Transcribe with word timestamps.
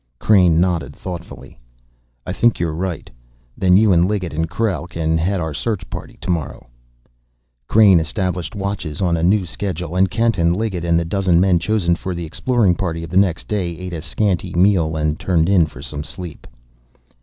Crain 0.17 0.59
nodded 0.59 0.95
thoughtfully. 0.95 1.59
"I 2.25 2.33
think 2.33 2.59
you're 2.59 2.73
right. 2.73 3.07
Then 3.55 3.77
you 3.77 3.93
and 3.93 4.07
Liggett 4.07 4.33
and 4.33 4.49
Krell 4.49 4.89
can 4.89 5.15
head 5.15 5.39
our 5.39 5.53
search 5.53 5.87
party 5.91 6.17
to 6.21 6.31
morrow." 6.31 6.65
Crain 7.67 7.99
established 7.99 8.55
watches 8.55 8.99
on 8.99 9.15
a 9.15 9.21
new 9.21 9.45
schedule, 9.45 9.95
and 9.95 10.09
Kent 10.09 10.39
and 10.39 10.57
Liggett 10.57 10.83
and 10.85 10.99
the 10.99 11.05
dozen 11.05 11.39
men 11.39 11.59
chosen 11.59 11.93
for 11.93 12.15
the 12.15 12.25
exploring 12.25 12.73
party 12.73 13.03
of 13.03 13.11
the 13.11 13.15
next 13.17 13.47
day 13.47 13.77
ate 13.77 13.93
a 13.93 14.01
scanty 14.01 14.55
meal 14.55 14.95
and 14.95 15.19
turned 15.19 15.47
in 15.47 15.67
for 15.67 15.83
some 15.83 16.03
sleep. 16.03 16.47